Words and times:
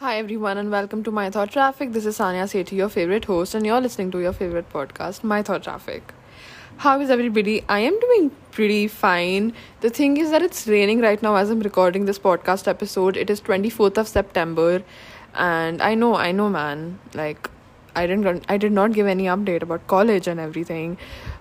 Hi 0.00 0.16
everyone 0.16 0.56
and 0.56 0.70
welcome 0.70 1.02
to 1.04 1.10
My 1.10 1.28
Thought 1.28 1.50
Traffic. 1.50 1.92
This 1.92 2.06
is 2.06 2.18
Sanya 2.18 2.44
Sethi, 2.50 2.72
your 2.72 2.88
favorite 2.88 3.26
host, 3.26 3.54
and 3.54 3.66
you're 3.66 3.82
listening 3.82 4.10
to 4.12 4.18
your 4.18 4.32
favorite 4.32 4.70
podcast, 4.70 5.22
My 5.22 5.42
Thought 5.42 5.62
Traffic. 5.62 6.14
How 6.78 6.98
is 7.02 7.10
everybody? 7.10 7.62
I 7.68 7.80
am 7.80 8.00
doing 8.00 8.30
pretty 8.50 8.88
fine. 8.88 9.52
The 9.82 9.90
thing 9.90 10.16
is 10.16 10.30
that 10.30 10.40
it's 10.40 10.66
raining 10.66 11.02
right 11.02 11.22
now 11.22 11.34
as 11.34 11.50
I'm 11.50 11.60
recording 11.60 12.06
this 12.06 12.18
podcast 12.18 12.66
episode. 12.66 13.18
It 13.18 13.28
is 13.28 13.42
24th 13.42 13.98
of 13.98 14.08
September, 14.08 14.82
and 15.34 15.82
I 15.82 15.94
know, 15.94 16.14
I 16.16 16.32
know, 16.32 16.48
man. 16.48 16.98
Like, 17.12 17.49
I 17.94 18.06
didn't, 18.06 18.44
I 18.48 18.56
did 18.56 18.72
not 18.72 18.92
give 18.92 19.06
any 19.06 19.24
update 19.24 19.62
about 19.62 19.86
college 19.86 20.26
and 20.26 20.40
everything. 20.40 20.98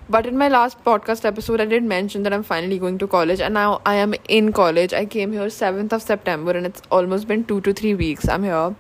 But 0.10 0.26
in 0.26 0.38
my 0.38 0.48
last 0.48 0.84
podcast 0.84 1.26
episode, 1.26 1.62
I 1.62 1.66
did 1.66 1.84
mention 1.84 2.24
that 2.24 2.34
I'm 2.34 2.44
finally 2.44 2.80
going 2.80 2.98
to 3.00 3.08
college, 3.08 3.40
and 3.40 3.54
now 3.54 3.82
I 3.86 3.96
am 3.96 4.16
in 4.28 4.52
college. 4.52 4.94
I 4.94 5.06
came 5.06 5.32
here 5.32 5.48
7th 5.48 5.94
of 5.94 6.02
September, 6.02 6.52
and 6.52 6.66
it's 6.66 6.82
almost 6.92 7.28
been 7.28 7.44
two 7.44 7.62
to 7.62 7.74
three 7.74 7.94
weeks. 7.94 8.28
I'm 8.28 8.44
here, 8.44 8.76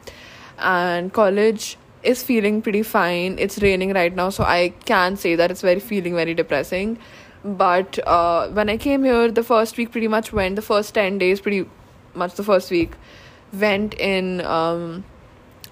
and 0.57 1.13
college 1.13 1.77
is 2.01 2.23
feeling 2.23 2.61
pretty 2.61 2.81
fine. 2.81 3.37
It's 3.37 3.59
raining 3.61 3.93
right 3.93 4.15
now, 4.15 4.29
so 4.29 4.43
I 4.43 4.73
can 4.85 5.17
say 5.17 5.35
that 5.35 5.51
it's 5.51 5.61
very 5.61 5.79
feeling 5.79 6.15
very 6.15 6.33
depressing. 6.33 6.97
But 7.43 7.99
uh, 8.07 8.49
when 8.49 8.69
I 8.69 8.77
came 8.77 9.03
here, 9.03 9.29
the 9.31 9.43
first 9.43 9.77
week 9.77 9.91
pretty 9.91 10.07
much 10.07 10.33
went. 10.33 10.55
The 10.55 10.61
first 10.61 10.93
10 10.93 11.17
days, 11.19 11.39
pretty 11.39 11.69
much 12.13 12.33
the 12.35 12.43
first 12.43 12.71
week, 12.71 12.93
went 13.53 13.93
in. 13.93 14.41
Um, 14.41 15.05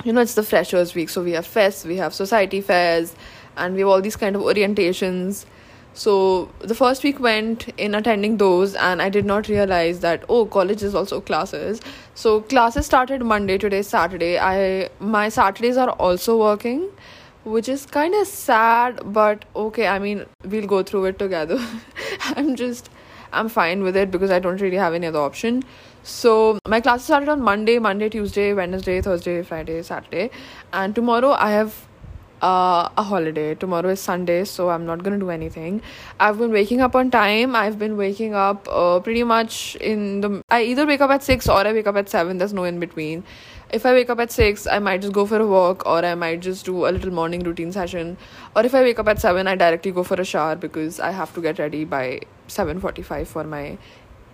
you 0.07 0.13
know, 0.13 0.21
it's 0.21 0.35
the 0.35 0.43
freshers 0.43 0.95
week, 0.95 1.09
so 1.09 1.21
we 1.21 1.33
have 1.33 1.45
fests, 1.45 1.85
we 1.85 1.97
have 1.97 2.13
society 2.13 2.61
fairs 2.61 3.13
and 3.57 3.73
we 3.73 3.81
have 3.81 3.89
all 3.89 4.01
these 4.01 4.15
kind 4.15 4.37
of 4.37 4.41
orientations. 4.41 5.45
So 5.93 6.49
the 6.59 6.73
first 6.73 7.03
week 7.03 7.19
went 7.19 7.67
in 7.77 7.93
attending 7.93 8.37
those 8.37 8.75
and 8.75 9.01
i 9.01 9.09
did 9.09 9.25
not 9.25 9.47
realize 9.49 9.99
that 10.01 10.23
oh 10.29 10.45
college 10.45 10.81
is 10.81 10.95
also 10.95 11.19
classes. 11.19 11.81
So 12.13 12.39
classes 12.53 12.85
started 12.85 13.21
monday 13.21 13.57
today 13.57 13.81
saturday. 13.81 14.39
I 14.39 14.89
my 15.01 15.27
saturdays 15.27 15.75
are 15.75 15.89
also 15.89 16.37
working 16.37 16.89
which 17.43 17.67
is 17.67 17.85
kind 17.85 18.15
of 18.21 18.27
sad 18.27 19.01
but 19.17 19.43
okay 19.55 19.87
i 19.87 19.99
mean 19.99 20.25
we'll 20.45 20.67
go 20.67 20.83
through 20.83 21.05
it 21.11 21.19
together. 21.19 21.59
I'm 22.21 22.55
just 22.55 22.89
i'm 23.33 23.49
fine 23.49 23.83
with 23.83 23.95
it 23.95 24.11
because 24.11 24.31
i 24.31 24.39
don't 24.39 24.61
really 24.61 24.77
have 24.77 24.93
any 24.93 25.07
other 25.07 25.19
option 25.19 25.63
so 26.03 26.59
my 26.67 26.79
classes 26.79 27.05
started 27.05 27.29
on 27.29 27.41
monday 27.41 27.79
monday 27.79 28.09
tuesday 28.09 28.53
wednesday 28.53 29.01
thursday 29.01 29.41
friday 29.41 29.81
saturday 29.81 30.29
and 30.73 30.95
tomorrow 30.95 31.31
i 31.31 31.51
have 31.51 31.87
uh, 32.41 32.89
a 32.97 33.03
holiday. 33.03 33.55
Tomorrow 33.55 33.89
is 33.89 33.99
Sunday, 33.99 34.43
so 34.45 34.69
I'm 34.69 34.85
not 34.85 35.03
gonna 35.03 35.19
do 35.19 35.29
anything. 35.29 35.81
I've 36.19 36.37
been 36.37 36.51
waking 36.51 36.81
up 36.81 36.95
on 36.95 37.11
time. 37.11 37.55
I've 37.55 37.79
been 37.79 37.97
waking 37.97 38.33
up 38.33 38.67
uh, 38.69 38.99
pretty 38.99 39.23
much 39.23 39.75
in 39.77 40.21
the. 40.21 40.41
I 40.49 40.63
either 40.63 40.85
wake 40.85 41.01
up 41.01 41.11
at 41.11 41.23
six 41.23 41.47
or 41.47 41.57
I 41.57 41.73
wake 41.73 41.87
up 41.87 41.95
at 41.95 42.09
seven. 42.09 42.37
There's 42.37 42.53
no 42.53 42.63
in 42.63 42.79
between. 42.79 43.23
If 43.69 43.85
I 43.85 43.93
wake 43.93 44.09
up 44.09 44.19
at 44.19 44.31
six, 44.31 44.65
I 44.65 44.79
might 44.79 45.01
just 45.01 45.13
go 45.13 45.25
for 45.25 45.39
a 45.39 45.47
walk, 45.47 45.85
or 45.85 46.05
I 46.05 46.15
might 46.15 46.39
just 46.39 46.65
do 46.65 46.87
a 46.87 46.91
little 46.91 47.11
morning 47.11 47.43
routine 47.43 47.71
session. 47.71 48.17
Or 48.55 48.63
if 48.63 48.73
I 48.73 48.81
wake 48.81 48.99
up 48.99 49.07
at 49.07 49.19
seven, 49.19 49.47
I 49.47 49.55
directly 49.55 49.91
go 49.91 50.03
for 50.03 50.19
a 50.21 50.25
shower 50.25 50.55
because 50.55 50.99
I 50.99 51.11
have 51.11 51.33
to 51.33 51.41
get 51.41 51.59
ready 51.59 51.83
by 51.83 52.21
seven 52.47 52.79
forty-five 52.79 53.27
for 53.27 53.43
my 53.43 53.77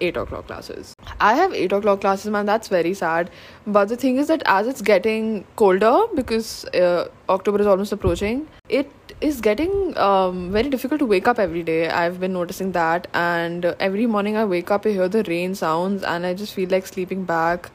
8 0.01 0.17
o'clock 0.17 0.47
classes. 0.47 0.93
I 1.19 1.33
have 1.35 1.53
8 1.53 1.71
o'clock 1.71 2.01
classes, 2.01 2.29
man, 2.31 2.45
that's 2.45 2.67
very 2.67 2.93
sad. 2.93 3.29
But 3.65 3.89
the 3.89 3.95
thing 3.95 4.17
is 4.17 4.27
that 4.27 4.43
as 4.45 4.67
it's 4.67 4.81
getting 4.81 5.45
colder, 5.55 6.03
because 6.15 6.65
uh, 6.65 7.07
October 7.29 7.61
is 7.61 7.67
almost 7.67 7.91
approaching, 7.91 8.47
it 8.69 8.91
is 9.21 9.39
getting 9.41 9.97
um, 9.97 10.51
very 10.51 10.69
difficult 10.69 10.99
to 10.99 11.05
wake 11.05 11.27
up 11.27 11.39
every 11.39 11.63
day. 11.63 11.89
I've 11.89 12.19
been 12.19 12.33
noticing 12.33 12.71
that. 12.73 13.07
And 13.13 13.65
every 13.79 14.05
morning 14.05 14.35
I 14.35 14.45
wake 14.45 14.71
up, 14.71 14.85
I 14.85 14.89
hear 14.89 15.07
the 15.07 15.23
rain 15.23 15.55
sounds, 15.55 16.03
and 16.03 16.25
I 16.25 16.33
just 16.33 16.53
feel 16.53 16.69
like 16.69 16.85
sleeping 16.85 17.23
back. 17.23 17.71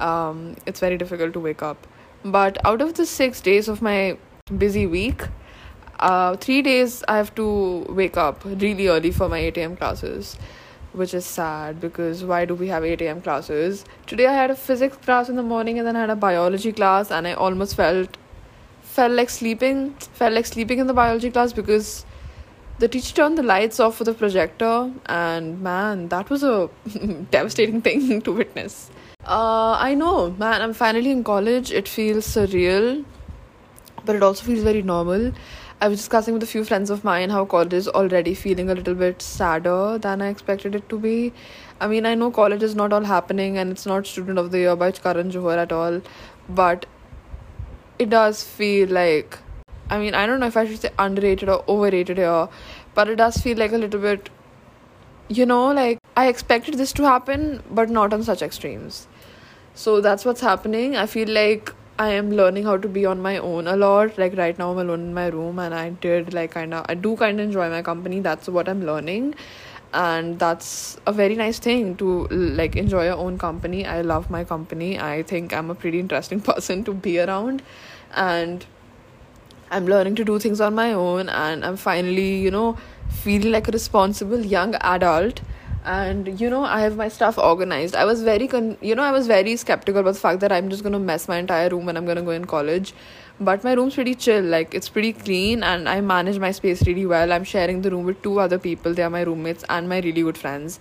Um, 0.00 0.56
it's 0.66 0.80
very 0.80 0.98
difficult 0.98 1.32
to 1.34 1.40
wake 1.40 1.62
up. 1.62 1.86
But 2.24 2.58
out 2.64 2.82
of 2.82 2.94
the 2.94 3.06
six 3.06 3.40
days 3.40 3.68
of 3.68 3.80
my 3.80 4.16
busy 4.56 4.86
week, 4.86 5.22
uh, 5.98 6.36
three 6.36 6.62
days 6.62 7.04
I 7.08 7.16
have 7.16 7.34
to 7.36 7.86
wake 7.88 8.16
up 8.16 8.44
really 8.44 8.88
early 8.88 9.10
for 9.10 9.28
my 9.28 9.38
8 9.38 9.58
a.m. 9.58 9.76
classes 9.76 10.36
which 10.92 11.12
is 11.14 11.24
sad 11.24 11.80
because 11.80 12.24
why 12.24 12.44
do 12.44 12.54
we 12.54 12.68
have 12.68 12.84
8 12.84 13.00
a.m. 13.02 13.20
classes? 13.20 13.84
Today 14.06 14.26
I 14.26 14.32
had 14.32 14.50
a 14.50 14.56
physics 14.56 14.96
class 14.96 15.28
in 15.28 15.36
the 15.36 15.42
morning 15.42 15.78
and 15.78 15.86
then 15.86 15.96
I 15.96 16.00
had 16.00 16.10
a 16.10 16.16
biology 16.16 16.72
class 16.72 17.10
and 17.10 17.26
I 17.26 17.34
almost 17.34 17.76
felt 17.76 18.16
felt 18.82 19.12
like 19.12 19.30
sleeping 19.30 19.90
felt 20.20 20.32
like 20.32 20.46
sleeping 20.46 20.78
in 20.78 20.86
the 20.86 20.94
biology 20.94 21.30
class 21.30 21.52
because 21.52 22.04
the 22.78 22.88
teacher 22.88 23.14
turned 23.14 23.36
the 23.36 23.42
lights 23.42 23.78
off 23.80 23.96
for 23.96 24.04
the 24.04 24.14
projector 24.14 24.90
and 25.06 25.60
man 25.60 26.08
that 26.08 26.30
was 26.30 26.42
a 26.42 26.68
devastating 27.30 27.82
thing 27.82 28.20
to 28.28 28.32
witness 28.32 28.90
uh, 29.24 29.76
i 29.78 29.94
know 29.94 30.30
man 30.38 30.62
i'm 30.62 30.72
finally 30.72 31.10
in 31.10 31.22
college 31.22 31.70
it 31.70 31.86
feels 31.86 32.26
surreal 32.26 33.04
but 34.04 34.16
it 34.16 34.22
also 34.22 34.44
feels 34.44 34.62
very 34.62 34.82
normal 34.82 35.32
I 35.80 35.86
was 35.86 35.98
discussing 36.00 36.34
with 36.34 36.42
a 36.42 36.46
few 36.46 36.64
friends 36.64 36.90
of 36.90 37.04
mine 37.04 37.30
how 37.30 37.44
college 37.44 37.72
is 37.72 37.86
already 37.86 38.34
feeling 38.34 38.68
a 38.68 38.74
little 38.74 38.96
bit 38.96 39.22
sadder 39.22 39.96
than 39.96 40.20
I 40.20 40.28
expected 40.28 40.74
it 40.74 40.88
to 40.88 40.98
be. 40.98 41.32
I 41.80 41.86
mean, 41.86 42.04
I 42.04 42.16
know 42.16 42.32
college 42.32 42.64
is 42.64 42.74
not 42.74 42.92
all 42.92 43.04
happening 43.04 43.58
and 43.58 43.70
it's 43.70 43.86
not 43.86 44.04
Student 44.04 44.40
of 44.40 44.50
the 44.50 44.58
Year 44.58 44.74
by 44.74 44.90
Karan 44.90 45.30
Johar 45.30 45.56
at 45.56 45.70
all, 45.70 46.00
but 46.48 46.86
it 47.96 48.10
does 48.10 48.42
feel 48.42 48.88
like. 48.88 49.38
I 49.88 49.98
mean, 49.98 50.14
I 50.14 50.26
don't 50.26 50.40
know 50.40 50.48
if 50.48 50.56
I 50.56 50.66
should 50.66 50.80
say 50.80 50.90
underrated 50.98 51.48
or 51.48 51.64
overrated 51.68 52.18
here, 52.18 52.48
but 52.94 53.08
it 53.08 53.14
does 53.14 53.36
feel 53.36 53.56
like 53.56 53.70
a 53.70 53.78
little 53.78 54.00
bit. 54.00 54.30
You 55.28 55.46
know, 55.46 55.70
like 55.70 56.00
I 56.16 56.26
expected 56.26 56.74
this 56.74 56.92
to 56.94 57.04
happen, 57.04 57.62
but 57.70 57.88
not 57.88 58.12
on 58.12 58.24
such 58.24 58.42
extremes. 58.42 59.06
So 59.76 60.00
that's 60.00 60.24
what's 60.24 60.40
happening. 60.40 60.96
I 60.96 61.06
feel 61.06 61.28
like 61.28 61.72
I 61.98 62.10
am 62.10 62.30
learning 62.30 62.64
how 62.64 62.76
to 62.76 62.86
be 62.86 63.04
on 63.06 63.20
my 63.20 63.38
own 63.38 63.66
a 63.66 63.76
lot. 63.76 64.16
Like 64.18 64.36
right 64.36 64.56
now, 64.56 64.70
I'm 64.70 64.78
alone 64.78 65.00
in 65.00 65.14
my 65.14 65.26
room, 65.26 65.58
and 65.58 65.74
I 65.74 65.90
did 65.90 66.32
like 66.32 66.52
kind 66.52 66.72
of 66.72 66.86
I 66.88 66.94
do 66.94 67.16
kind 67.16 67.40
of 67.40 67.46
enjoy 67.46 67.68
my 67.70 67.82
company. 67.82 68.20
That's 68.20 68.48
what 68.48 68.68
I'm 68.68 68.84
learning, 68.86 69.34
and 69.92 70.38
that's 70.38 70.96
a 71.06 71.12
very 71.12 71.34
nice 71.34 71.58
thing 71.58 71.96
to 71.96 72.28
like 72.28 72.76
enjoy 72.76 73.06
your 73.06 73.16
own 73.16 73.36
company. 73.36 73.84
I 73.84 74.02
love 74.02 74.30
my 74.30 74.44
company. 74.44 74.98
I 75.00 75.24
think 75.24 75.52
I'm 75.52 75.70
a 75.70 75.74
pretty 75.74 75.98
interesting 75.98 76.40
person 76.52 76.84
to 76.84 76.94
be 76.94 77.18
around, 77.18 77.62
and 78.14 78.64
I'm 79.70 79.86
learning 79.86 80.14
to 80.16 80.24
do 80.24 80.38
things 80.38 80.60
on 80.60 80.76
my 80.76 80.92
own, 80.92 81.28
and 81.28 81.64
I'm 81.64 81.76
finally 81.76 82.36
you 82.36 82.52
know 82.52 82.76
feeling 83.24 83.50
like 83.50 83.66
a 83.66 83.72
responsible 83.72 84.46
young 84.56 84.76
adult 84.76 85.40
and 85.88 86.40
you 86.40 86.48
know 86.52 86.64
i 86.64 86.80
have 86.80 86.96
my 86.96 87.08
stuff 87.08 87.38
organized. 87.38 87.94
I 87.96 88.04
was 88.04 88.22
very 88.22 88.46
con- 88.46 88.76
you 88.80 88.94
know 88.94 89.02
i 89.02 89.10
was 89.10 89.26
very 89.26 89.56
skeptical 89.56 90.00
about 90.00 90.14
the 90.14 90.20
fact 90.20 90.40
that 90.40 90.52
i'm 90.52 90.68
just 90.68 90.82
going 90.82 90.92
to 90.92 90.98
mess 90.98 91.28
my 91.28 91.38
entire 91.38 91.70
room 91.70 91.86
when 91.86 91.96
i'm 91.96 92.04
going 92.04 92.18
to 92.18 92.22
go 92.22 92.30
in 92.30 92.44
college. 92.44 92.92
But 93.40 93.62
my 93.64 93.72
room's 93.72 93.94
pretty 93.94 94.14
chill. 94.14 94.42
Like 94.42 94.74
it's 94.74 94.88
pretty 94.88 95.12
clean 95.12 95.62
and 95.62 95.88
i 95.88 96.00
manage 96.00 96.38
my 96.38 96.50
space 96.50 96.86
really 96.86 97.06
well. 97.06 97.32
I'm 97.32 97.44
sharing 97.44 97.82
the 97.82 97.90
room 97.90 98.04
with 98.04 98.20
two 98.22 98.38
other 98.40 98.58
people. 98.58 98.94
They 98.94 99.02
are 99.02 99.10
my 99.10 99.22
roommates 99.22 99.64
and 99.68 99.88
my 99.88 100.00
really 100.00 100.22
good 100.22 100.36
friends. 100.36 100.78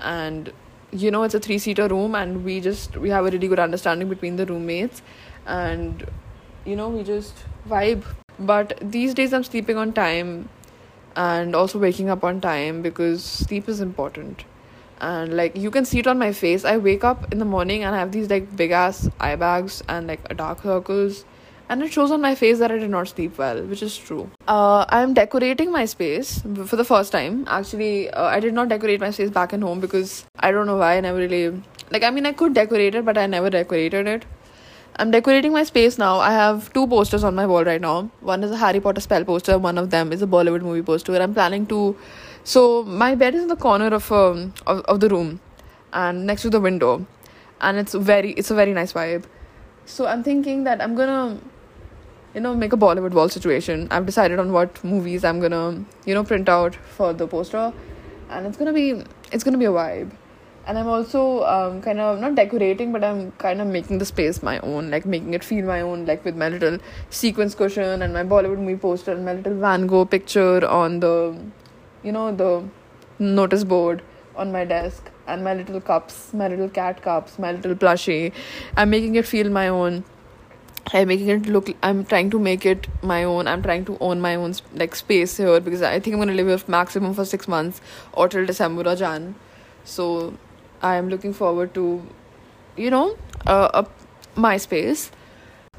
And 0.00 0.52
you 0.92 1.10
know 1.10 1.24
it's 1.24 1.34
a 1.34 1.40
three 1.40 1.58
seater 1.58 1.88
room 1.88 2.14
and 2.14 2.44
we 2.44 2.60
just 2.60 2.96
we 2.96 3.10
have 3.10 3.26
a 3.26 3.30
really 3.30 3.48
good 3.48 3.58
understanding 3.68 4.08
between 4.08 4.36
the 4.36 4.46
roommates. 4.46 5.02
And 5.46 6.06
you 6.64 6.76
know 6.76 6.88
we 6.88 7.02
just 7.02 7.44
vibe. 7.68 8.04
But 8.38 8.78
these 8.80 9.12
days 9.14 9.32
i'm 9.32 9.44
sleeping 9.44 9.76
on 9.76 9.92
time 9.92 10.48
and 11.16 11.56
also 11.56 11.78
waking 11.78 12.10
up 12.10 12.24
on 12.24 12.40
time 12.40 12.82
because 12.82 13.24
sleep 13.24 13.68
is 13.68 13.80
important. 13.80 14.44
And 15.00 15.36
like 15.36 15.56
you 15.56 15.70
can 15.70 15.84
see 15.84 15.98
it 15.98 16.06
on 16.06 16.18
my 16.18 16.32
face. 16.32 16.64
I 16.64 16.76
wake 16.78 17.04
up 17.04 17.32
in 17.32 17.38
the 17.38 17.44
morning 17.44 17.82
and 17.84 17.94
i 17.94 17.98
have 17.98 18.12
these 18.12 18.30
like 18.30 18.54
big 18.56 18.70
ass 18.70 19.08
eye 19.20 19.36
bags 19.36 19.82
and 19.88 20.06
like 20.06 20.36
dark 20.36 20.62
circles. 20.62 21.24
And 21.68 21.82
it 21.82 21.92
shows 21.92 22.12
on 22.12 22.20
my 22.20 22.34
face 22.36 22.60
that 22.60 22.70
i 22.70 22.78
did 22.78 22.90
not 22.90 23.08
sleep 23.08 23.38
well 23.38 23.62
which 23.64 23.82
is 23.82 23.96
true. 23.96 24.30
Uh, 24.46 24.84
i'm 24.88 25.14
decorating 25.14 25.72
my 25.72 25.84
space 25.84 26.40
for 26.66 26.76
the 26.76 26.84
first 26.84 27.12
time. 27.12 27.44
Actually 27.48 28.10
uh, 28.10 28.24
i 28.24 28.40
did 28.40 28.54
not 28.54 28.68
decorate 28.68 29.00
my 29.00 29.10
space 29.10 29.30
back 29.30 29.52
in 29.52 29.62
home 29.62 29.80
because 29.80 30.24
i 30.38 30.50
don't 30.50 30.66
know 30.66 30.76
why 30.76 30.96
i 30.96 31.00
never 31.00 31.18
really 31.18 31.62
like 31.90 32.02
i 32.02 32.10
mean 32.10 32.26
i 32.26 32.32
could 32.32 32.54
decorate 32.54 32.94
it 32.94 33.04
but 33.04 33.18
i 33.18 33.26
never 33.26 33.50
decorated 33.50 34.06
it 34.06 34.24
I'm 34.98 35.10
decorating 35.10 35.52
my 35.52 35.62
space 35.62 35.98
now. 35.98 36.20
I 36.20 36.30
have 36.32 36.72
two 36.72 36.86
posters 36.86 37.22
on 37.22 37.34
my 37.34 37.44
wall 37.44 37.64
right 37.64 37.80
now. 37.80 38.10
One 38.20 38.42
is 38.42 38.50
a 38.50 38.56
Harry 38.56 38.80
Potter 38.80 39.02
spell 39.02 39.24
poster. 39.24 39.58
One 39.58 39.76
of 39.76 39.90
them 39.90 40.10
is 40.10 40.22
a 40.22 40.26
Bollywood 40.26 40.62
movie 40.62 40.80
poster. 40.80 41.14
I'm 41.20 41.34
planning 41.34 41.66
to. 41.66 41.94
So 42.44 42.82
my 42.82 43.14
bed 43.14 43.34
is 43.34 43.42
in 43.42 43.48
the 43.48 43.56
corner 43.56 43.88
of 43.88 44.10
um 44.10 44.54
of, 44.66 44.80
of 44.94 45.00
the 45.00 45.10
room, 45.10 45.40
and 45.92 46.24
next 46.26 46.42
to 46.42 46.50
the 46.50 46.60
window, 46.60 47.06
and 47.60 47.76
it's 47.76 47.92
very 47.92 48.32
it's 48.32 48.50
a 48.50 48.54
very 48.54 48.72
nice 48.72 48.94
vibe. 48.94 49.24
So 49.84 50.06
I'm 50.06 50.22
thinking 50.22 50.64
that 50.64 50.80
I'm 50.80 50.94
gonna, 50.94 51.40
you 52.34 52.40
know, 52.40 52.54
make 52.54 52.72
a 52.72 52.78
Bollywood 52.78 53.12
wall 53.12 53.28
situation. 53.28 53.88
I've 53.90 54.06
decided 54.06 54.38
on 54.38 54.52
what 54.52 54.82
movies 54.82 55.24
I'm 55.24 55.40
gonna 55.40 55.84
you 56.06 56.14
know 56.14 56.24
print 56.24 56.48
out 56.48 56.74
for 56.74 57.12
the 57.12 57.26
poster, 57.26 57.70
and 58.30 58.46
it's 58.46 58.56
gonna 58.56 58.72
be 58.72 59.02
it's 59.30 59.44
gonna 59.44 59.58
be 59.58 59.66
a 59.66 59.76
vibe 59.82 60.12
and 60.66 60.78
i'm 60.78 60.88
also 60.88 61.44
um, 61.44 61.80
kind 61.80 62.00
of 62.00 62.18
not 62.20 62.34
decorating 62.34 62.92
but 62.92 63.04
i'm 63.04 63.30
kind 63.32 63.60
of 63.60 63.66
making 63.66 63.98
the 63.98 64.04
space 64.04 64.42
my 64.42 64.58
own 64.60 64.90
like 64.90 65.06
making 65.06 65.34
it 65.34 65.44
feel 65.44 65.64
my 65.64 65.80
own 65.80 66.04
like 66.06 66.24
with 66.24 66.36
my 66.36 66.48
little 66.48 66.78
sequence 67.10 67.54
cushion 67.54 68.02
and 68.02 68.12
my 68.12 68.24
bollywood 68.24 68.58
movie 68.58 68.76
poster 68.76 69.12
and 69.12 69.24
my 69.24 69.34
little 69.34 69.54
van 69.54 69.86
gogh 69.86 70.04
picture 70.04 70.66
on 70.66 71.00
the 71.00 71.14
you 72.02 72.12
know 72.12 72.34
the 72.34 72.50
notice 73.18 73.64
board 73.64 74.02
on 74.36 74.52
my 74.52 74.64
desk 74.64 75.10
and 75.26 75.42
my 75.42 75.54
little 75.54 75.80
cups, 75.80 76.32
my 76.32 76.48
little 76.48 76.68
cat 76.68 77.02
cups, 77.02 77.38
my 77.38 77.52
little 77.52 77.74
plushie. 77.74 78.32
I'm 78.76 78.90
making 78.90 79.16
it 79.16 79.26
feel 79.26 79.50
my 79.50 79.68
own. 79.68 80.04
I'm 80.92 81.08
making 81.08 81.28
it 81.28 81.46
look. 81.46 81.70
I'm 81.82 82.04
trying 82.04 82.30
to 82.30 82.38
make 82.38 82.64
it 82.64 82.86
my 83.02 83.24
own. 83.24 83.48
I'm 83.48 83.62
trying 83.62 83.84
to 83.86 83.98
own 84.00 84.20
my 84.20 84.36
own 84.36 84.54
like 84.74 84.94
space 84.94 85.36
here 85.36 85.60
because 85.60 85.82
I 85.82 85.98
think 85.98 86.14
I'm 86.14 86.20
gonna 86.20 86.34
live 86.34 86.46
here 86.46 86.68
maximum 86.68 87.14
for 87.14 87.24
six 87.24 87.48
months 87.48 87.80
or 88.12 88.28
till 88.28 88.46
December 88.46 88.88
or 88.88 88.94
Jan. 88.94 89.34
So 89.84 90.34
I 90.82 90.96
am 90.96 91.08
looking 91.08 91.32
forward 91.32 91.74
to, 91.74 92.02
you 92.76 92.90
know, 92.90 93.16
uh, 93.46 93.82
a 93.84 93.86
my 94.38 94.56
space. 94.56 95.10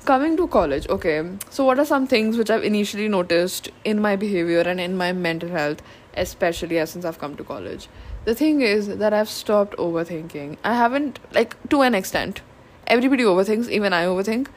Coming 0.05 0.37
to 0.37 0.47
college, 0.47 0.87
okay. 0.87 1.37
So 1.49 1.65
what 1.65 1.79
are 1.79 1.85
some 1.85 2.07
things 2.07 2.37
which 2.37 2.49
I've 2.49 2.63
initially 2.63 3.07
noticed 3.09 3.69
in 3.83 4.01
my 4.01 4.15
behavior 4.15 4.61
and 4.61 4.79
in 4.79 4.95
my 4.95 5.11
mental 5.11 5.49
health, 5.49 5.81
especially 6.15 6.79
as 6.79 6.91
since 6.91 7.03
I've 7.03 7.19
come 7.19 7.35
to 7.35 7.43
college? 7.43 7.89
The 8.25 8.35
thing 8.35 8.61
is 8.61 8.87
that 8.87 9.13
I've 9.13 9.29
stopped 9.29 9.75
overthinking. 9.77 10.57
I 10.63 10.73
haven't 10.75 11.19
like 11.33 11.57
to 11.69 11.81
an 11.81 11.93
extent. 11.93 12.41
Everybody 12.87 13.23
overthinks, 13.23 13.69
even 13.69 13.91
I 13.91 14.05
overthink 14.05 14.47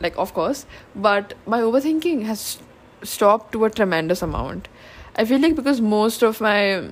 like 0.00 0.16
of 0.16 0.32
course 0.34 0.66
but 0.94 1.34
my 1.46 1.60
overthinking 1.60 2.24
has 2.24 2.58
stopped 3.02 3.52
to 3.52 3.64
a 3.64 3.70
tremendous 3.70 4.22
amount 4.22 4.68
i 5.16 5.24
feel 5.24 5.40
like 5.40 5.56
because 5.56 5.80
most 5.80 6.22
of 6.22 6.40
my 6.40 6.88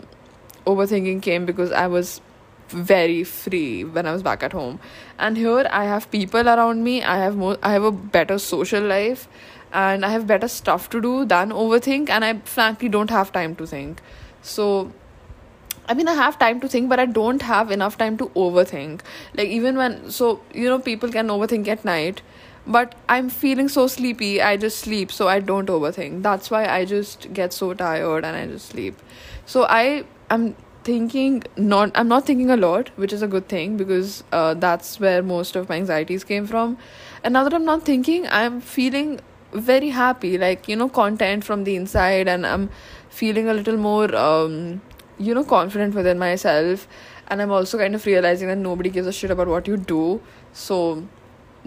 overthinking 0.66 1.22
came 1.22 1.46
because 1.46 1.72
i 1.72 1.86
was 1.86 2.20
very 2.68 3.24
free 3.24 3.84
when 3.84 4.06
i 4.06 4.12
was 4.12 4.22
back 4.22 4.42
at 4.42 4.52
home. 4.52 4.78
And 5.18 5.36
here 5.36 5.66
i 5.70 5.84
have 5.84 6.10
people 6.10 6.48
around 6.48 6.84
me. 6.84 7.02
I 7.02 7.16
have 7.18 7.36
more 7.36 7.56
i 7.62 7.72
have 7.72 7.84
a 7.84 7.92
better 7.92 8.38
social 8.38 8.82
life. 8.82 9.28
And 9.72 10.04
i 10.04 10.10
have 10.10 10.26
better 10.26 10.48
stuff 10.48 10.90
to 10.90 11.00
do 11.00 11.24
than 11.24 11.50
overthink. 11.50 12.08
And 12.10 12.24
i 12.24 12.34
frankly 12.38 12.88
don't 12.88 13.10
have 13.10 13.32
time 13.32 13.56
to 13.56 13.66
think. 13.66 14.00
So 14.42 14.92
I 15.88 15.94
mean, 15.94 16.08
I 16.08 16.14
have 16.14 16.36
time 16.36 16.58
to 16.60 16.68
think, 16.68 16.88
but 16.88 16.98
I 16.98 17.06
don't 17.06 17.42
have 17.42 17.70
enough 17.70 17.96
time 17.96 18.16
to 18.18 18.26
overthink. 18.30 19.02
Like, 19.34 19.48
even 19.50 19.76
when, 19.76 20.10
so, 20.10 20.40
you 20.52 20.68
know, 20.68 20.80
people 20.80 21.12
can 21.12 21.28
overthink 21.28 21.68
at 21.68 21.84
night, 21.84 22.22
but 22.66 22.94
i'm 23.08 23.28
feeling 23.28 23.68
so 23.68 23.86
sleepy 23.86 24.42
i 24.42 24.56
just 24.56 24.78
sleep. 24.78 25.12
So 25.12 25.28
i 25.28 25.38
don't 25.40 25.68
overthink. 25.68 26.22
That's 26.22 26.50
why 26.50 26.66
i 26.66 26.84
just 26.84 27.32
get 27.32 27.52
so 27.52 27.72
tired 27.74 28.24
and 28.24 28.36
i 28.36 28.46
just 28.46 28.68
sleep. 28.70 28.96
So 29.46 29.64
i 29.64 30.04
am 30.30 30.56
thinking 30.88 31.42
not 31.56 31.90
i'm 32.00 32.08
not 32.08 32.26
thinking 32.26 32.50
a 32.56 32.56
lot 32.56 32.90
which 33.04 33.12
is 33.12 33.22
a 33.26 33.28
good 33.34 33.48
thing 33.52 33.76
because 33.76 34.22
uh, 34.32 34.54
that's 34.64 35.00
where 35.00 35.22
most 35.22 35.56
of 35.56 35.68
my 35.68 35.76
anxieties 35.76 36.24
came 36.32 36.46
from 36.46 36.76
and 37.24 37.32
now 37.38 37.42
that 37.48 37.54
i'm 37.58 37.64
not 37.64 37.84
thinking 37.90 38.28
i'm 38.40 38.60
feeling 38.60 39.18
very 39.52 39.90
happy 39.90 40.36
like 40.38 40.68
you 40.68 40.76
know 40.76 40.88
content 40.88 41.44
from 41.44 41.64
the 41.64 41.74
inside 41.76 42.28
and 42.28 42.46
i'm 42.46 42.68
feeling 43.08 43.48
a 43.48 43.54
little 43.54 43.76
more 43.76 44.14
um, 44.14 44.80
you 45.18 45.34
know 45.34 45.44
confident 45.44 45.94
within 45.94 46.18
myself 46.18 46.86
and 47.28 47.42
i'm 47.42 47.50
also 47.50 47.78
kind 47.78 47.94
of 47.94 48.06
realizing 48.06 48.48
that 48.48 48.58
nobody 48.58 48.90
gives 48.90 49.06
a 49.06 49.12
shit 49.12 49.30
about 49.30 49.48
what 49.48 49.66
you 49.66 49.76
do 49.76 50.20
so 50.52 51.04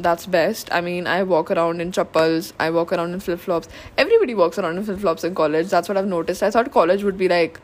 that's 0.02 0.26
best. 0.26 0.70
I 0.72 0.80
mean, 0.80 1.08
I 1.08 1.24
walk 1.24 1.52
around 1.52 1.82
in 1.82 1.92
chappals, 1.92 2.54
I 2.58 2.70
walk 2.70 2.94
around 2.94 3.14
in 3.14 3.20
flip 3.20 3.40
flops. 3.40 3.68
Everybody 3.98 4.34
walks 4.34 4.58
around 4.58 4.78
in 4.78 4.84
flip 4.84 5.00
flops 5.00 5.26
in 5.26 5.36
college. 5.36 5.68
That's 5.68 5.90
what 5.90 5.98
I've 5.98 6.08
noticed. 6.08 6.42
I 6.42 6.52
thought 6.52 6.72
college 6.72 7.04
would 7.04 7.18
be 7.18 7.28
like 7.28 7.60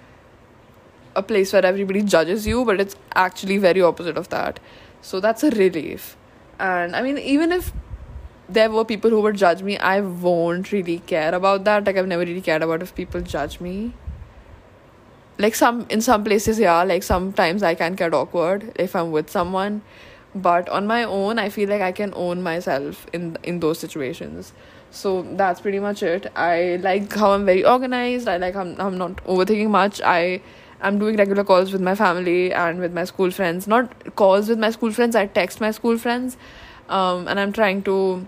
a 1.16 1.24
place 1.24 1.54
where 1.54 1.66
everybody 1.66 2.02
judges 2.02 2.46
you, 2.48 2.66
but 2.66 2.80
it's 2.80 2.96
actually 3.16 3.58
very 3.58 3.82
opposite 3.82 4.18
of 4.18 4.30
that. 4.30 4.60
So 5.02 5.20
that's 5.20 5.44
a 5.44 5.50
relief. 5.52 6.18
And 6.60 6.96
I 6.96 7.02
mean, 7.02 7.18
even 7.18 7.52
if 7.52 7.74
there 8.48 8.70
were 8.70 8.86
people 8.86 9.10
who 9.10 9.22
would 9.22 9.36
judge 9.36 9.62
me, 9.62 9.78
I 9.78 10.02
won't 10.02 10.72
really 10.72 11.00
care 11.00 11.34
about 11.34 11.64
that. 11.66 11.86
Like, 11.86 11.98
I've 11.98 12.08
never 12.08 12.24
really 12.24 12.42
cared 12.42 12.64
about 12.64 12.82
if 12.82 12.94
people 12.96 13.22
judge 13.22 13.60
me. 13.60 13.94
Like, 15.38 15.56
some 15.56 15.86
in 15.90 16.02
some 16.02 16.24
places, 16.24 16.60
yeah, 16.60 16.84
like 16.84 17.04
sometimes 17.04 17.64
I 17.64 17.76
can 17.76 17.96
get 17.96 18.14
awkward 18.14 18.72
if 18.76 18.96
I'm 18.96 19.12
with 19.12 19.30
someone 19.30 19.82
but 20.36 20.68
on 20.68 20.86
my 20.86 21.04
own 21.04 21.40
i 21.40 21.48
feel 21.48 21.70
like 21.70 21.82
i 21.82 21.92
can 21.94 22.14
own 22.14 22.44
myself 22.44 23.08
in 23.14 23.38
in 23.44 23.62
those 23.62 23.80
situations 23.80 24.52
so 24.92 25.22
that's 25.38 25.62
pretty 25.62 25.80
much 25.80 26.04
it 26.04 26.30
i 26.36 26.78
like 26.82 27.12
how 27.14 27.32
i'm 27.32 27.46
very 27.46 27.64
organized 27.64 28.28
i 28.28 28.36
like 28.36 28.56
i'm, 28.56 28.80
I'm 28.80 28.98
not 28.98 29.16
overthinking 29.26 29.70
much 29.70 30.02
i 30.02 30.42
i'm 30.86 31.00
doing 31.00 31.18
regular 31.24 31.44
calls 31.44 31.74
with 31.74 31.82
my 31.82 31.96
family 31.96 32.54
and 32.54 32.80
with 32.86 32.94
my 33.00 33.04
school 33.12 33.32
friends 33.40 33.68
not 33.76 34.16
calls 34.16 34.50
with 34.54 34.60
my 34.66 34.72
school 34.78 34.92
friends 35.00 35.16
i 35.16 35.26
text 35.26 35.62
my 35.62 35.72
school 35.72 35.98
friends 35.98 36.38
um, 36.90 37.28
and 37.28 37.40
i'm 37.40 37.54
trying 37.60 37.84
to 37.84 38.26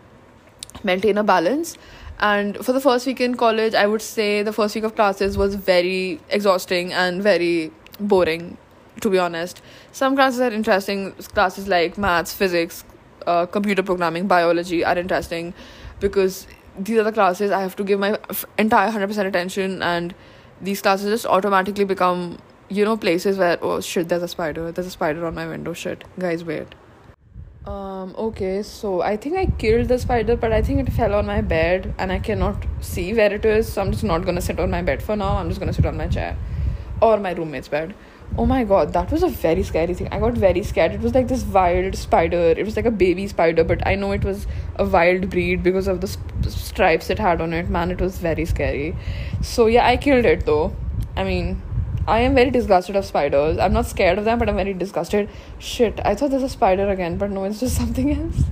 maintain 0.84 1.18
a 1.18 1.24
balance 1.24 1.78
and 2.20 2.58
for 2.66 2.74
the 2.74 2.82
first 2.82 3.06
week 3.06 3.22
in 3.22 3.36
college 3.36 3.74
i 3.74 3.88
would 3.88 4.02
say 4.02 4.30
the 4.44 4.54
first 4.54 4.76
week 4.76 4.84
of 4.84 4.96
classes 4.96 5.38
was 5.38 5.56
very 5.56 6.20
exhausting 6.30 6.94
and 6.94 7.22
very 7.24 7.72
boring 8.00 8.58
to 9.02 9.10
be 9.10 9.20
honest. 9.20 9.62
Some 9.92 10.16
classes 10.16 10.40
are 10.42 10.52
interesting. 10.52 11.12
Classes 11.12 11.68
like 11.68 11.98
maths, 11.98 12.34
physics, 12.34 12.84
uh, 13.26 13.46
computer 13.46 13.84
programming, 13.84 14.28
biology 14.28 14.84
are 14.84 14.98
interesting 14.98 15.54
because 16.00 16.48
these 16.78 16.98
are 16.98 17.04
the 17.04 17.12
classes 17.12 17.52
I 17.52 17.62
have 17.62 17.76
to 17.78 17.84
give 17.84 18.00
my 18.00 18.18
entire 18.58 18.92
100% 18.92 19.26
attention, 19.26 19.82
and 19.82 20.14
these 20.62 20.82
classes 20.82 21.10
just 21.10 21.26
automatically 21.26 21.86
become, 21.86 22.38
you 22.70 22.86
know, 22.86 22.98
places 22.98 23.38
where, 23.38 23.58
oh 23.62 23.82
shit, 23.82 24.10
there's 24.10 24.24
a 24.24 24.28
spider, 24.28 24.72
there's 24.72 24.88
a 24.88 24.92
spider 24.92 25.26
on 25.26 25.36
my 25.36 25.48
window, 25.48 25.74
shit, 25.74 26.04
guys, 26.20 26.44
wait. 26.44 26.68
Um, 27.66 28.16
okay, 28.18 28.64
so 28.64 29.02
I 29.02 29.18
think 29.18 29.36
I 29.36 29.48
killed 29.48 29.90
the 29.90 30.00
spider, 30.00 30.38
but 30.38 30.54
I 30.54 30.62
think 30.62 30.88
it 30.88 30.94
fell 30.94 31.14
on 31.14 31.26
my 31.26 31.42
bed 31.42 31.94
and 31.98 32.12
I 32.12 32.20
cannot 32.20 32.66
see 32.80 33.14
where 33.14 33.34
it 33.34 33.44
is, 33.44 33.72
so 33.72 33.82
I'm 33.82 33.92
just 33.92 34.06
not 34.06 34.26
gonna 34.26 34.42
sit 34.42 34.60
on 34.60 34.72
my 34.72 34.82
bed 34.82 35.04
for 35.04 35.18
now. 35.18 35.36
I'm 35.36 35.50
just 35.50 35.60
gonna 35.60 35.74
sit 35.74 35.86
on 35.86 35.98
my 35.98 36.08
chair 36.08 36.38
or 37.02 37.18
my 37.18 37.32
roommate's 37.34 37.68
bed. 37.68 37.94
Oh 38.38 38.46
my 38.46 38.64
god, 38.64 38.94
that 38.94 39.12
was 39.12 39.24
a 39.24 39.30
very 39.30 39.64
scary 39.64 39.94
thing. 39.94 40.10
I 40.12 40.20
got 40.20 40.34
very 40.34 40.62
scared. 40.64 40.92
It 40.92 41.02
was 41.02 41.14
like 41.14 41.28
this 41.28 41.44
wild 41.44 41.96
spider. 41.96 42.54
It 42.58 42.64
was 42.66 42.76
like 42.76 42.86
a 42.86 42.92
baby 42.92 43.28
spider, 43.28 43.64
but 43.64 43.86
I 43.88 43.96
know 43.96 44.12
it 44.12 44.24
was 44.24 44.48
a 44.76 44.86
wild 44.86 45.30
breed 45.30 45.64
because 45.64 45.88
of 45.88 46.02
the 46.02 46.08
sp- 46.08 46.46
stripes 46.48 47.10
it 47.10 47.20
had 47.20 47.42
on 47.42 47.54
it. 47.54 47.70
Man, 47.70 47.90
it 47.90 48.02
was 48.02 48.18
very 48.18 48.46
scary. 48.46 48.96
So, 49.42 49.68
yeah, 49.68 49.88
I 49.88 49.98
killed 49.98 50.26
it 50.26 50.46
though. 50.46 50.76
I 51.16 51.24
mean, 51.24 51.62
I 52.08 52.20
am 52.20 52.36
very 52.36 52.50
disgusted 52.50 52.96
of 52.96 53.06
spiders. 53.06 53.58
I'm 53.58 53.74
not 53.74 53.86
scared 53.86 54.18
of 54.18 54.24
them, 54.24 54.40
but 54.40 54.48
I'm 54.48 54.56
very 54.56 54.74
disgusted. 54.74 55.30
Shit, 55.60 56.00
I 56.06 56.16
thought 56.16 56.30
there's 56.30 56.44
a 56.44 56.50
spider 56.50 56.90
again, 56.90 57.18
but 57.18 57.30
no, 57.30 57.44
it's 57.44 57.60
just 57.60 57.76
something 57.84 58.14
else. 58.14 58.44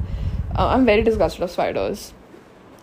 Uh, 0.58 0.68
I'm 0.68 0.86
very 0.86 1.02
disgusted 1.02 1.42
of 1.42 1.52
spiders 1.52 2.14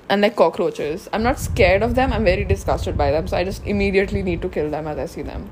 and 0.09 0.23
like 0.23 0.35
cockroaches. 0.37 1.09
I'm 1.13 1.23
not 1.23 1.39
scared 1.39 1.83
of 1.83 1.95
them, 1.95 2.13
I'm 2.13 2.25
very 2.25 2.45
disgusted 2.45 2.97
by 2.97 3.11
them, 3.11 3.29
so 3.29 3.37
I 3.37 3.45
just 3.45 3.67
immediately 3.67 4.23
need 4.23 4.43
to 4.43 4.49
kill 4.49 4.71
them 4.71 4.87
as 4.87 4.99
I 4.99 5.07
see 5.07 5.23
them. 5.23 5.49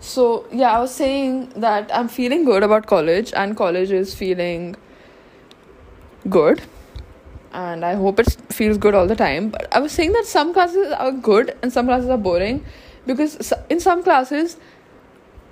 So, 0.00 0.46
yeah, 0.52 0.76
I 0.76 0.80
was 0.80 0.94
saying 0.94 1.50
that 1.56 1.90
I'm 1.92 2.08
feeling 2.08 2.44
good 2.44 2.62
about 2.62 2.86
college, 2.86 3.32
and 3.34 3.56
college 3.56 3.90
is 3.90 4.14
feeling 4.14 4.76
good. 6.28 6.62
And 7.52 7.84
I 7.84 7.94
hope 7.94 8.20
it 8.20 8.36
feels 8.50 8.78
good 8.78 8.94
all 8.94 9.06
the 9.06 9.16
time. 9.16 9.48
But 9.48 9.74
I 9.74 9.80
was 9.80 9.90
saying 9.90 10.12
that 10.12 10.26
some 10.26 10.52
classes 10.52 10.92
are 10.92 11.10
good 11.10 11.56
and 11.62 11.72
some 11.72 11.86
classes 11.86 12.10
are 12.10 12.18
boring 12.18 12.64
because 13.06 13.52
in 13.70 13.80
some 13.80 14.02
classes, 14.02 14.56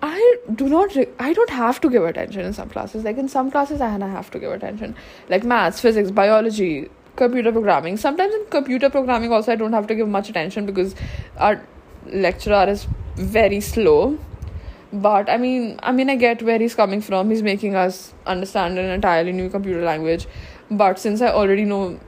I 0.02 0.36
do 0.54 0.68
not, 0.68 0.96
I 1.18 1.32
don't 1.32 1.50
have 1.50 1.80
to 1.80 1.88
give 1.88 2.04
attention 2.04 2.42
in 2.42 2.52
some 2.52 2.68
classes. 2.68 3.04
Like 3.04 3.16
in 3.16 3.28
some 3.28 3.50
classes, 3.50 3.80
I 3.80 3.88
have 3.88 4.30
to 4.32 4.38
give 4.38 4.52
attention, 4.52 4.94
like 5.28 5.44
maths, 5.44 5.80
physics, 5.80 6.10
biology, 6.10 6.90
computer 7.16 7.52
programming. 7.52 7.96
Sometimes 7.96 8.34
in 8.34 8.44
computer 8.50 8.90
programming, 8.90 9.32
also, 9.32 9.52
I 9.52 9.56
don't 9.56 9.72
have 9.72 9.86
to 9.86 9.94
give 9.94 10.08
much 10.08 10.28
attention 10.28 10.66
because 10.66 10.94
our 11.38 11.62
lecturer 12.06 12.68
is 12.68 12.86
very 13.16 13.60
slow. 13.60 14.18
But 14.92 15.28
i 15.28 15.36
mean 15.36 15.80
i 15.82 15.90
mean 15.90 16.08
i 16.08 16.14
get 16.14 16.40
where 16.42 16.58
he's 16.60 16.74
coming 16.76 17.00
from. 17.00 17.30
He's 17.30 17.42
making 17.42 17.74
us 17.74 18.14
understand 18.26 18.78
an 18.78 18.90
entirely 18.90 19.32
new 19.32 19.48
computer 19.48 19.82
language. 19.82 20.28
But 20.70 21.00
since 21.00 21.20
i 21.20 21.28
already 21.28 21.64
know 21.64 21.98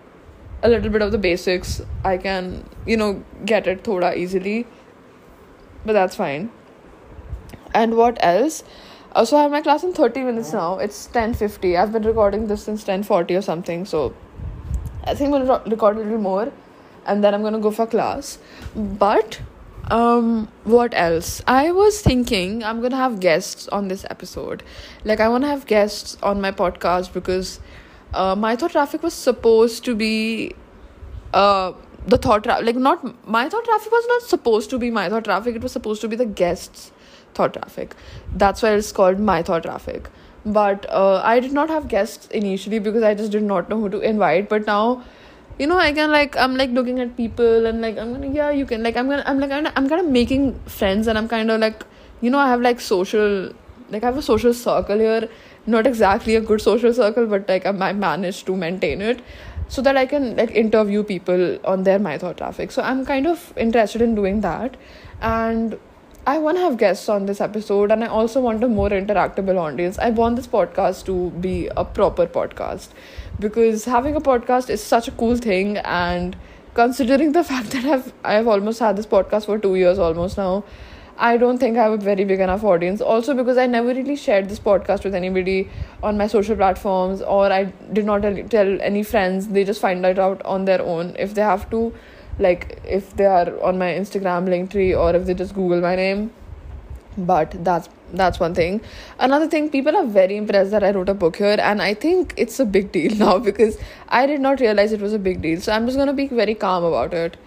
a 0.62 0.68
little 0.68 0.90
bit 0.90 1.02
of 1.02 1.12
the 1.12 1.18
basics 1.18 1.82
i 2.04 2.16
can 2.16 2.64
you 2.86 2.96
know 2.96 3.22
get 3.44 3.66
it 3.66 3.82
thoda 3.84 4.16
easily 4.16 4.66
but 5.86 5.92
that's 5.92 6.16
fine. 6.16 6.50
And 7.74 7.96
what 7.96 8.18
else? 8.20 8.62
Uh, 9.12 9.24
so 9.24 9.36
i 9.38 9.42
have 9.42 9.50
my 9.50 9.62
class 9.62 9.82
in 9.82 9.92
30 9.94 10.22
minutes 10.24 10.52
now. 10.52 10.78
It's 10.78 11.08
10.50 11.08 11.78
i've 11.80 11.92
been 11.92 12.02
recording 12.02 12.46
this 12.48 12.64
since 12.64 12.84
10.40 12.84 13.38
or 13.38 13.42
something 13.42 13.84
so 13.86 14.14
i 15.04 15.14
think 15.14 15.34
i'm 15.34 15.46
gonna 15.46 15.62
record 15.74 15.96
a 15.96 16.00
little 16.00 16.18
more 16.18 16.52
and 17.06 17.24
then 17.24 17.32
i'm 17.32 17.42
gonna 17.42 17.60
go 17.66 17.70
for 17.70 17.86
class. 17.86 18.38
But 18.74 19.40
um 19.90 20.48
what 20.64 20.92
else? 21.04 21.40
I 21.46 21.72
was 21.72 22.02
thinking 22.02 22.62
i'm 22.64 22.82
gonna 22.82 23.02
have 23.04 23.18
guests 23.20 23.68
on 23.68 23.88
this 23.88 24.04
episode. 24.10 24.62
Like 25.04 25.20
i 25.20 25.28
want 25.30 25.44
to 25.44 25.48
have 25.48 25.66
guests 25.66 26.18
on 26.22 26.40
my 26.42 26.52
podcast 26.52 27.12
because 27.14 27.58
uh, 28.12 28.34
my 28.34 28.54
thought 28.56 28.72
traffic 28.72 29.02
was 29.02 29.14
supposed 29.14 29.84
to 29.84 29.94
be 29.94 30.54
uh 31.32 31.72
the 32.06 32.18
thought 32.18 32.44
tra- 32.44 32.60
like 32.60 32.76
not 32.76 33.04
my 33.36 33.48
thought 33.48 33.64
traffic 33.64 33.92
was 33.92 34.06
not 34.08 34.22
supposed 34.22 34.70
to 34.70 34.78
be 34.78 34.90
my 34.90 35.08
thought 35.08 35.24
traffic 35.24 35.56
it 35.56 35.62
was 35.62 35.72
supposed 35.72 36.00
to 36.00 36.08
be 36.08 36.16
the 36.16 36.26
guests 36.26 36.92
thought 37.34 37.52
traffic. 37.52 37.94
That's 38.34 38.62
why 38.62 38.70
it's 38.70 38.92
called 38.92 39.18
my 39.18 39.42
thought 39.42 39.64
traffic. 39.64 40.08
But 40.44 40.86
uh, 40.88 41.20
i 41.24 41.40
did 41.40 41.52
not 41.52 41.70
have 41.70 41.88
guests 41.88 42.28
initially 42.28 42.78
because 42.78 43.02
i 43.02 43.14
just 43.14 43.32
did 43.32 43.42
not 43.42 43.68
know 43.68 43.80
who 43.80 43.88
to 43.94 44.00
invite 44.00 44.48
but 44.48 44.66
now 44.66 45.02
you 45.58 45.66
know 45.66 45.76
i 45.76 45.92
can 45.92 46.12
like 46.12 46.36
i'm 46.36 46.54
like 46.56 46.70
looking 46.70 47.00
at 47.00 47.16
people 47.16 47.66
and 47.66 47.80
like 47.80 47.98
i'm 47.98 48.12
gonna 48.12 48.28
yeah 48.28 48.50
you 48.50 48.64
can 48.64 48.84
like 48.84 48.96
i'm 48.96 49.08
gonna 49.08 49.24
i'm 49.26 49.40
like 49.40 49.50
i'm, 49.50 49.66
I'm 49.66 49.88
kind 49.88 50.00
of 50.02 50.06
making 50.06 50.54
friends 50.76 51.08
and 51.08 51.18
i'm 51.18 51.26
kind 51.26 51.50
of 51.50 51.58
like 51.58 51.82
you 52.20 52.30
know, 52.30 52.38
I 52.38 52.48
have 52.48 52.60
like 52.60 52.80
social, 52.80 53.52
like 53.90 54.02
I 54.02 54.06
have 54.06 54.16
a 54.16 54.22
social 54.22 54.54
circle 54.54 54.98
here. 54.98 55.28
Not 55.66 55.86
exactly 55.86 56.36
a 56.36 56.40
good 56.40 56.60
social 56.60 56.92
circle, 56.94 57.26
but 57.26 57.48
like 57.48 57.66
I 57.66 57.72
managed 57.72 58.46
to 58.46 58.56
maintain 58.56 59.02
it 59.02 59.20
so 59.68 59.82
that 59.82 59.96
I 59.96 60.06
can 60.06 60.36
like 60.36 60.50
interview 60.50 61.02
people 61.02 61.58
on 61.64 61.82
their 61.82 61.98
my 61.98 62.18
thought 62.18 62.38
traffic. 62.38 62.70
So 62.70 62.82
I'm 62.82 63.04
kind 63.04 63.26
of 63.26 63.52
interested 63.56 64.02
in 64.02 64.14
doing 64.14 64.40
that, 64.42 64.76
and 65.20 65.78
I 66.26 66.38
want 66.38 66.56
to 66.56 66.62
have 66.62 66.76
guests 66.76 67.08
on 67.08 67.26
this 67.26 67.40
episode, 67.40 67.92
and 67.92 68.02
I 68.02 68.08
also 68.08 68.40
want 68.40 68.64
a 68.64 68.68
more 68.68 68.88
interactable 68.90 69.58
audience. 69.58 69.98
I 69.98 70.10
want 70.10 70.36
this 70.36 70.46
podcast 70.46 71.04
to 71.06 71.30
be 71.46 71.68
a 71.76 71.84
proper 71.84 72.26
podcast 72.26 72.88
because 73.38 73.84
having 73.84 74.16
a 74.16 74.20
podcast 74.20 74.70
is 74.70 74.82
such 74.82 75.08
a 75.08 75.12
cool 75.12 75.36
thing, 75.36 75.78
and 75.78 76.36
considering 76.74 77.32
the 77.32 77.44
fact 77.52 77.70
that 77.70 77.84
I've 77.84 78.12
I've 78.24 78.48
almost 78.48 78.80
had 78.80 78.96
this 78.96 79.06
podcast 79.06 79.46
for 79.46 79.58
two 79.58 79.76
years 79.76 79.98
almost 79.98 80.36
now. 80.36 80.64
I 81.18 81.36
don't 81.38 81.58
think 81.58 81.78
I 81.78 81.84
have 81.84 81.92
a 81.92 81.96
very 81.96 82.24
big 82.24 82.40
enough 82.40 82.62
audience. 82.62 83.00
Also, 83.00 83.34
because 83.34 83.56
I 83.56 83.66
never 83.66 83.88
really 83.88 84.16
shared 84.16 84.48
this 84.48 84.58
podcast 84.58 85.04
with 85.04 85.14
anybody 85.14 85.68
on 86.02 86.18
my 86.18 86.26
social 86.26 86.56
platforms, 86.56 87.22
or 87.22 87.50
I 87.50 87.64
did 87.92 88.04
not 88.04 88.22
tell 88.50 88.80
any 88.82 89.02
friends. 89.02 89.48
They 89.48 89.64
just 89.64 89.80
find 89.80 90.04
it 90.04 90.18
out 90.18 90.42
on 90.44 90.66
their 90.66 90.82
own 90.82 91.16
if 91.18 91.34
they 91.34 91.42
have 91.42 91.70
to, 91.70 91.94
like 92.38 92.80
if 92.84 93.16
they 93.16 93.24
are 93.26 93.58
on 93.62 93.78
my 93.78 93.92
Instagram 93.92 94.46
Linktree 94.46 94.98
or 94.98 95.14
if 95.16 95.24
they 95.24 95.34
just 95.34 95.54
Google 95.54 95.80
my 95.80 95.96
name. 95.96 96.32
But 97.16 97.64
that's 97.64 97.88
that's 98.12 98.38
one 98.38 98.54
thing. 98.54 98.82
Another 99.18 99.48
thing, 99.48 99.70
people 99.70 99.96
are 99.96 100.04
very 100.04 100.36
impressed 100.36 100.70
that 100.70 100.84
I 100.84 100.90
wrote 100.90 101.08
a 101.08 101.14
book 101.14 101.36
here, 101.36 101.56
and 101.58 101.80
I 101.80 101.94
think 101.94 102.34
it's 102.36 102.60
a 102.60 102.66
big 102.66 102.92
deal 102.92 103.14
now 103.24 103.38
because 103.38 103.78
I 104.08 104.26
did 104.26 104.40
not 104.40 104.60
realize 104.60 104.92
it 104.92 105.00
was 105.00 105.14
a 105.14 105.18
big 105.18 105.40
deal. 105.40 105.60
So 105.62 105.72
I'm 105.72 105.86
just 105.86 105.96
gonna 105.96 106.12
be 106.12 106.28
very 106.28 106.54
calm 106.54 106.84
about 106.84 107.14
it 107.14 107.38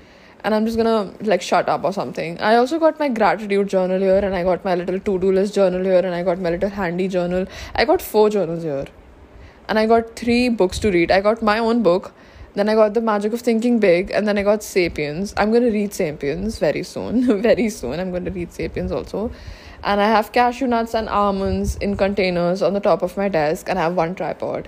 and 0.43 0.55
I'm 0.55 0.65
just 0.65 0.77
gonna 0.77 1.12
like 1.22 1.41
shut 1.41 1.67
up 1.67 1.84
or 1.84 1.91
something. 1.93 2.39
I 2.39 2.55
also 2.55 2.79
got 2.79 3.00
my 3.00 3.10
gratitude 3.10 3.67
journal 3.69 4.00
here, 4.00 4.19
and 4.19 4.36
I 4.36 4.43
got 4.43 4.63
my 4.63 4.75
little 4.75 5.00
to 5.00 5.19
do 5.19 5.31
list 5.31 5.53
journal 5.53 5.84
here, 5.84 6.00
and 6.00 6.15
I 6.15 6.24
got 6.24 6.39
my 6.39 6.50
little 6.50 6.69
handy 6.69 7.08
journal. 7.08 7.46
I 7.75 7.86
got 7.86 8.01
four 8.01 8.29
journals 8.29 8.63
here, 8.63 8.86
and 9.67 9.79
I 9.79 9.86
got 9.86 10.15
three 10.15 10.50
books 10.50 10.79
to 10.79 10.91
read. 10.91 11.12
I 11.12 11.22
got 11.22 11.41
my 11.41 11.60
own 11.60 11.84
book, 11.84 12.13
then 12.55 12.69
I 12.69 12.75
got 12.75 12.93
The 12.93 13.01
Magic 13.01 13.34
of 13.34 13.41
Thinking 13.41 13.79
Big, 13.79 14.12
and 14.12 14.27
then 14.27 14.38
I 14.38 14.43
got 14.43 14.63
Sapiens. 14.63 15.34
I'm 15.38 15.51
gonna 15.51 15.72
read 15.72 15.93
Sapiens 15.93 16.60
very 16.60 16.84
soon, 16.84 17.41
very 17.41 17.69
soon. 17.69 18.00
I'm 18.00 18.12
gonna 18.12 18.31
read 18.31 18.51
Sapiens 18.51 18.91
also. 18.91 19.31
And 19.81 20.01
I 20.01 20.08
have 20.08 20.34
cashew 20.34 20.67
nuts 20.67 20.93
and 20.93 21.08
almonds 21.08 21.77
in 21.77 21.96
containers 21.96 22.62
on 22.62 22.74
the 22.74 22.81
top 22.81 23.01
of 23.01 23.15
my 23.15 23.29
desk, 23.29 23.69
and 23.69 23.79
I 23.79 23.84
have 23.84 23.96
one 23.96 24.15
tripod. 24.15 24.67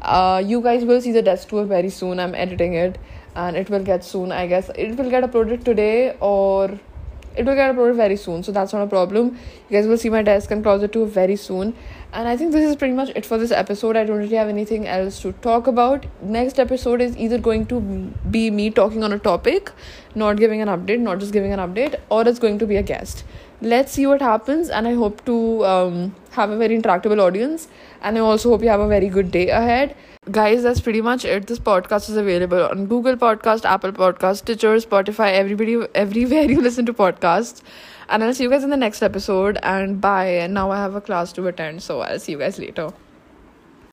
Uh, 0.00 0.42
you 0.44 0.60
guys 0.60 0.84
will 0.84 1.00
see 1.00 1.12
the 1.12 1.22
desk 1.22 1.48
tour 1.48 1.64
very 1.64 1.90
soon. 1.90 2.20
I'm 2.20 2.34
editing 2.34 2.74
it 2.74 2.98
and 3.44 3.56
it 3.56 3.70
will 3.70 3.84
get 3.88 4.04
soon 4.04 4.32
i 4.32 4.46
guess. 4.46 4.70
It 4.74 4.96
will 4.96 5.10
get 5.10 5.24
uploaded 5.24 5.64
today 5.64 6.16
or 6.20 6.78
it 7.36 7.46
will 7.46 7.54
get 7.54 7.74
uploaded 7.74 7.96
very 7.96 8.16
soon 8.16 8.42
so 8.42 8.50
that's 8.50 8.72
not 8.72 8.82
a 8.82 8.86
problem. 8.88 9.38
You 9.68 9.76
guys 9.76 9.86
will 9.86 9.98
see 9.98 10.10
my 10.10 10.22
desk 10.22 10.50
and 10.50 10.62
closet 10.62 10.92
too 10.92 11.06
very 11.06 11.36
soon. 11.36 11.74
And 12.12 12.26
i 12.26 12.36
think 12.36 12.52
this 12.52 12.64
is 12.68 12.76
pretty 12.76 12.94
much 12.94 13.10
it 13.20 13.26
for 13.30 13.38
this 13.38 13.52
episode. 13.52 13.96
I 13.96 14.04
don't 14.04 14.18
really 14.18 14.36
have 14.36 14.48
anything 14.48 14.88
else 14.88 15.20
to 15.22 15.32
talk 15.48 15.68
about. 15.72 16.06
Next 16.38 16.58
episode 16.58 17.00
is 17.08 17.16
either 17.16 17.38
going 17.38 17.66
to 17.66 17.80
be 18.38 18.50
me 18.50 18.70
talking 18.70 19.04
on 19.04 19.12
a 19.12 19.20
topic 19.30 19.72
not 20.14 20.38
giving 20.44 20.62
an 20.62 20.68
update 20.68 20.98
not 20.98 21.20
just 21.20 21.32
giving 21.32 21.52
an 21.52 21.60
update 21.60 21.94
or 22.10 22.26
it's 22.26 22.38
going 22.38 22.58
to 22.58 22.66
be 22.66 22.76
a 22.76 22.82
guest 22.82 23.24
let's 23.60 23.92
see 23.92 24.06
what 24.06 24.22
happens 24.22 24.68
and 24.70 24.86
i 24.86 24.94
hope 24.94 25.24
to 25.24 25.64
um, 25.66 26.14
have 26.30 26.50
a 26.50 26.56
very 26.56 26.78
interactable 26.78 27.20
audience 27.20 27.66
and 28.02 28.16
i 28.16 28.20
also 28.20 28.50
hope 28.50 28.62
you 28.62 28.68
have 28.68 28.80
a 28.80 28.88
very 28.88 29.08
good 29.08 29.30
day 29.32 29.48
ahead. 29.48 29.96
Guys 30.30 30.62
that's 30.62 30.80
pretty 30.80 31.00
much 31.00 31.24
it. 31.24 31.46
This 31.46 31.58
podcast 31.58 32.10
is 32.10 32.16
available 32.16 32.62
on 32.62 32.86
google 32.86 33.16
podcast 33.16 33.64
apple 33.64 33.92
podcast 33.92 34.38
stitcher 34.38 34.76
spotify 34.76 35.32
everybody 35.32 35.76
everywhere 35.94 36.44
you 36.44 36.60
listen 36.60 36.86
to 36.86 36.92
podcasts. 36.92 37.62
And 38.08 38.22
i'll 38.22 38.34
see 38.34 38.44
you 38.44 38.50
guys 38.50 38.62
in 38.62 38.70
the 38.70 38.76
next 38.76 39.02
episode 39.02 39.58
and 39.62 40.00
bye. 40.00 40.26
And 40.26 40.54
now 40.54 40.70
i 40.70 40.76
have 40.76 40.94
a 40.94 41.00
class 41.00 41.32
to 41.32 41.46
attend 41.48 41.82
so 41.82 42.00
i'll 42.00 42.20
see 42.20 42.32
you 42.32 42.38
guys 42.38 42.58
later 42.58 42.92